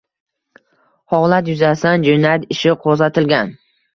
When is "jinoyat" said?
2.09-2.47